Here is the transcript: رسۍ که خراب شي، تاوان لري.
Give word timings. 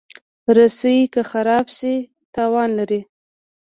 رسۍ 0.57 0.97
که 1.13 1.21
خراب 1.29 1.65
شي، 1.77 1.95
تاوان 2.33 2.69
لري. 2.77 3.01